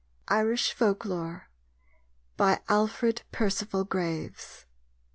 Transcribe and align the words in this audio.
IRISH 0.29 0.73
FOLKLORE 0.73 1.47
By 2.35 2.61
ALFRED 2.69 3.21
PERCEVAL 3.31 3.83
GRAVES. 3.83 4.65